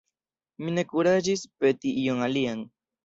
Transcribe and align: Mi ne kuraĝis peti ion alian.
Mi 0.63 0.71
ne 0.77 0.85
kuraĝis 0.93 1.43
peti 1.65 1.93
ion 2.07 2.25
alian. 2.29 2.65